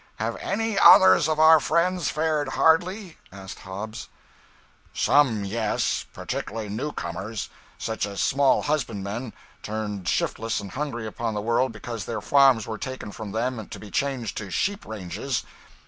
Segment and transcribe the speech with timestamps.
[0.15, 4.09] "Have any others of our friends fared hardly?" asked Hobbs.
[4.95, 6.07] "Some yes.
[6.11, 12.05] Particularly new comers such as small husbandmen turned shiftless and hungry upon the world because
[12.05, 15.43] their farms were taken from them to be changed to sheep ranges.